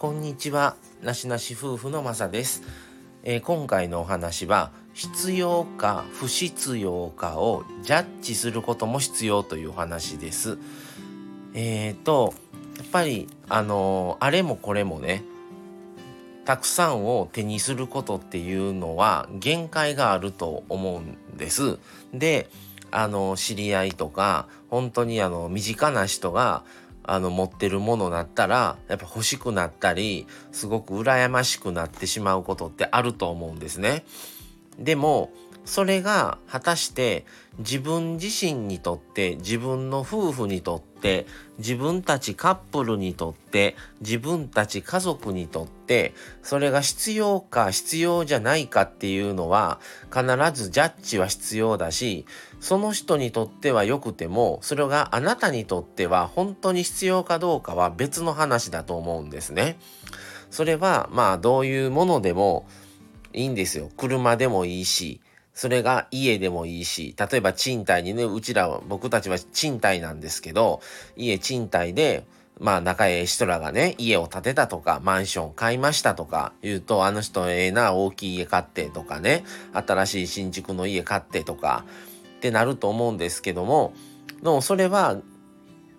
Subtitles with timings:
[0.00, 0.76] こんにちは。
[1.02, 2.62] なしなし夫婦のまさです、
[3.24, 10.56] えー、今回のお話は必要か不必要かをジャッジすることも必要というお話です。
[11.52, 12.32] えーと
[12.76, 15.24] やっぱりあのー、あれもこれもね
[16.44, 21.76] たくさんを手にすることっていうのは限界があると思うんです。
[22.14, 22.48] で
[22.92, 26.62] あの知り合いとか本当にあの身近な人が
[27.08, 34.04] あの持ってるものだったらやっぱ欲しくなったりすごく羨ましくなってしまうことってあると思うんですね。
[34.78, 35.32] でも
[35.68, 37.26] それが果たして
[37.58, 41.26] 自分自身にとって自分の夫婦にとって
[41.58, 49.78] 自分たちカップルにとって自分たち家族にとってそれが必要か必要じゃないかっていうのは
[50.10, 50.22] 必
[50.54, 52.24] ずジャッジは必要だし
[52.60, 59.78] その人にとっては良くてもそれがあなたにとっては本当に必要かどうかは別の話だと思うんですね。
[60.50, 62.66] それはまあどういうものでも
[63.34, 63.90] いいんですよ。
[63.98, 65.20] 車でもいいし
[65.58, 70.80] それが家でもいいし、例えば賃貸にね、うちらは、僕たちは賃貸なんですけど、
[71.16, 72.24] 家賃貸で、
[72.60, 79.42] まあ仲ええ人らがね、家を建てたとか、マンション買いましたとか言うと、あの人ええな、大きい家買ってとかね、
[79.72, 81.84] 新しい新築の家買ってとか、
[82.36, 83.92] ってなると思うんですけども、
[84.40, 85.16] でもそれは、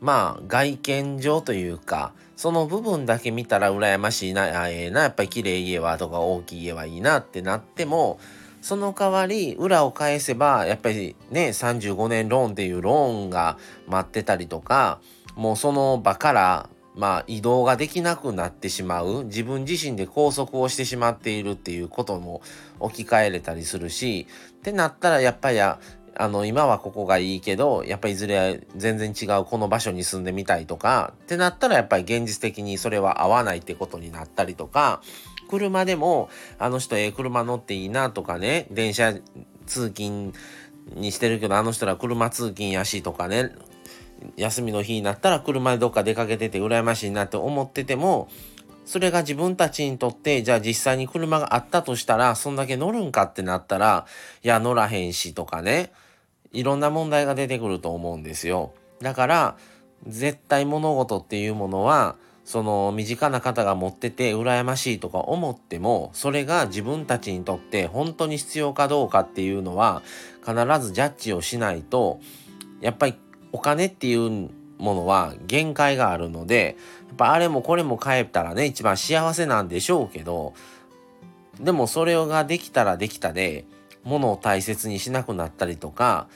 [0.00, 8.18] まあ外見上というか、その部分だけ見たら羨ましいな、ええな、やっぱり綺麗家はとか大きい家はいいなってなっても、
[8.64, 15.00] その代わり裏を返せばやっぱりね35年ローンっていうローンが待ってたりとか
[15.36, 22.40] もうその場からまあ移動ができなくなってしまう自分自身で拘束をしてしまっているっていうことも
[22.80, 25.78] 置き換えれたりするしってなったらやっぱりあ
[26.16, 35.02] の今はここがいいけどやっぱりいずれ全然違うこの場所に住んでみたいとかってなったらやっぱり現実的にそれは合わないってことになったりとか
[35.48, 39.14] 車でも、あの人ええ車乗っていいなとかね、電車
[39.66, 40.32] 通勤
[40.94, 43.52] にしてるけど、あの人ら車通勤やしとかね、
[44.36, 48.28] 休みの日になったら車でどっか出かけてて羨ましいなって思ってても、
[48.84, 54.06] それが自分たちにとって、じゃあ実際に車があったとしたら、そんだけ乗るんかってなったら、
[54.42, 55.92] いや、乗らへんしとかね、
[56.52, 58.74] いろんな問題が出てくると思うんですよ。
[59.00, 59.56] だから、
[60.06, 70.02] 絶対物事っていうものは、その身近な方が持ってて羨ましいとか思ってもそれが自分たちにとって本当に必要かどうかっていうのは
[70.40, 72.20] 必ずジャッジをしないと
[72.80, 73.14] やっぱり
[73.52, 76.76] お金っていうものは限界があるので
[77.08, 80.52] やっぱあれもこれも買えたらね一番幸せなんでしょうけど
[81.60, 83.64] でもそれができたらできたで
[84.02, 86.26] 物を大切にしなくなったりとか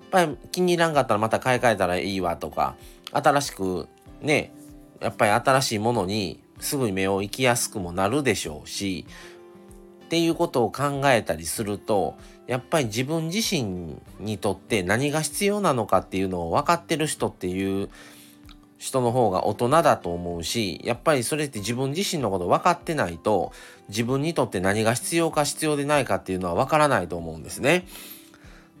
[0.00, 2.74] やっぱり気に入らんかったらまた買い替えたらいいわとか
[3.12, 3.86] 新しく
[4.22, 4.52] ね
[5.00, 9.06] やっぱり新しいものにすぐに目を行きやすくもなるでしょうし
[10.04, 12.16] っていうことを考えたりすると
[12.46, 17.90] やっぱり自分自身にとって何が必要なのかっていうのを分かってる人っていう
[18.78, 23.52] 人の方が大人だと思うしやっぱりそれって自分自身のこと分かってないと
[23.88, 27.86] 自分にとって何が必要か必要でないかっていうのは分からないと思うんですね。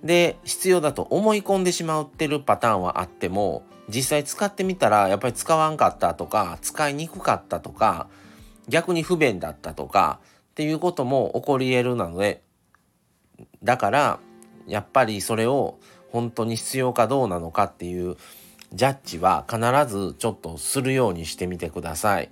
[0.02, 8.08] で必要だと思い込んでしまってるパターンはあっても実際使ってみたらやっぱり使わんかったとか使いにくかったとか
[8.68, 10.20] 逆に不便だったとか
[10.50, 12.42] っていうことも起こり得るなので
[13.62, 14.20] だから
[14.66, 15.78] やっぱりそれを
[16.10, 18.16] 本当に必要かどうなのかっていう
[18.72, 19.58] ジャッジは必
[19.92, 22.30] ずちょっとするようにしてみてください。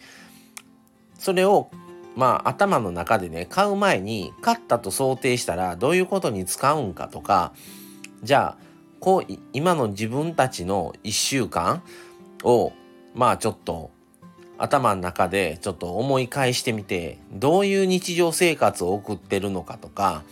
[1.19, 1.71] それを
[2.17, 7.53] まあ頭の中でね買う前に買ったと想定したらどういうことに使うんかとか
[8.23, 8.67] じゃあ
[8.99, 11.83] こう今の自分たちの1週間
[12.43, 12.73] を
[13.15, 13.91] まあちょっと
[14.59, 20.25] 頭の中でちょっと思い返してみてどういう日常生活を送ってるのかとか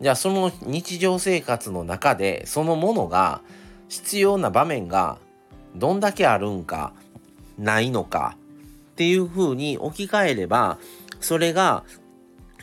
[0.00, 3.42] じゃあその日常生活の中でそのものが
[3.88, 5.18] 必要な場面が
[5.74, 6.92] どんだけあるんか
[7.58, 8.36] ないのか
[8.96, 10.78] っていうふうに置き換えれば
[11.20, 11.84] それが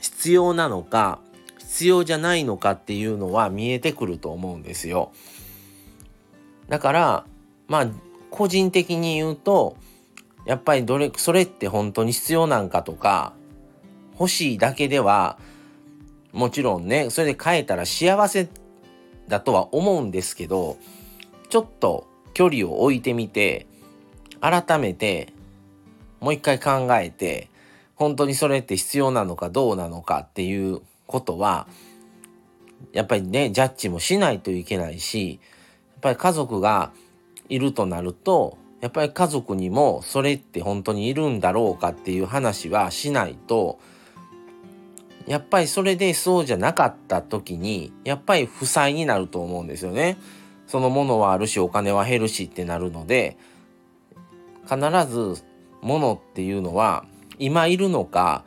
[0.02, 1.20] 必要なのか
[1.60, 5.12] 必要じゃないのかっていうのは見えてくると思うんですよ。
[6.70, 7.26] だから
[7.68, 7.88] まあ
[8.32, 9.78] 個人的に言うと
[10.48, 13.34] やっぱりどれそれって本当に必要なんかとか
[14.20, 15.38] 欲しいだけでは
[16.32, 18.50] もちろんねそれで変えたら幸せ
[19.28, 20.78] だとは思うんですけど
[21.50, 23.68] ちょっと距離を置いてみて
[24.42, 25.33] 改めて
[26.24, 27.50] もう一回考えて
[27.96, 31.68] 本当にそれって必要なのかどうなのかっていうことは
[32.94, 36.94] やっぱりねジャッジもしないといけないしやっぱり家族が
[37.50, 43.80] いるとなるとやっぱり家族にもそれって本当にいるんだろうかっていう話はしないと
[45.28, 50.18] やっぱりそれでそうじゃなかった時にやっぱり負債になると思うんですよね。
[50.68, 53.38] そのものはあるしお金は減るしってなるので
[54.64, 54.78] 必
[55.08, 55.44] ず
[55.84, 57.06] 物っていうのは
[57.38, 58.46] 今いるのか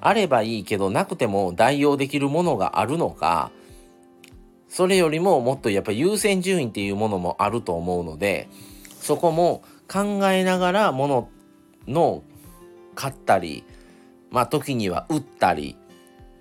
[0.00, 3.50] あればいいけどなくても代用できるものがあるのか
[4.68, 8.48] それよりももっとやっぱり優先順位っていうものもあると思うので
[9.00, 11.28] そこも考えながらもの
[11.86, 12.22] の
[12.94, 13.64] 買ったり
[14.30, 15.76] まあ時には売ったり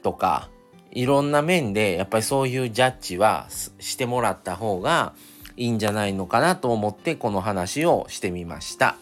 [0.01, 0.50] とか
[0.91, 3.47] いろんな面でやっぱりそういうジャッジは
[3.79, 5.13] してもらった方が
[5.57, 8.95] いいんじゃないのかなと思ってこの話をしてみました。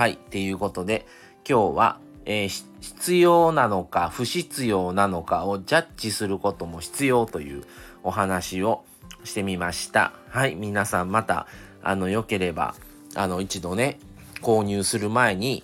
[0.00, 0.12] はい。
[0.12, 1.04] っていうことで
[1.46, 7.64] 今日は、えー、必要なのか不必要なのかをジャッジすることも必要という
[8.02, 8.82] お話を
[9.24, 10.14] してみました。
[10.30, 10.54] はい。
[10.54, 11.46] 皆さんまた
[11.82, 12.74] あの良ければ
[13.14, 13.98] あの一度ね
[14.40, 15.62] 購入する前に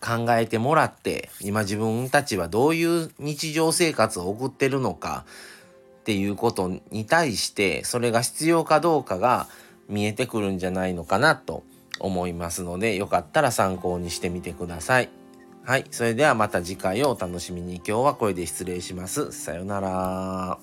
[0.00, 5.26] 考えてもらって今自分たちはどういう日常生活を送ってるのか
[6.00, 9.48] っていうことに対してそれが必要かどうかが
[9.90, 11.62] 見えてくるんじゃないのかなと
[12.00, 15.08] 思いますので、よかったら参考にしてみてください。
[15.64, 15.84] はい。
[15.90, 17.76] それではまた次回をお楽しみに。
[17.76, 19.32] 今日はこれで失礼します。
[19.32, 20.58] さようなら。